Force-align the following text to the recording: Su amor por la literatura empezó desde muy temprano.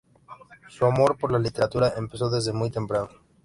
Su 0.67 0.83
amor 0.87 1.15
por 1.19 1.31
la 1.31 1.37
literatura 1.37 1.93
empezó 1.95 2.27
desde 2.31 2.53
muy 2.53 2.71
temprano. 2.71 3.09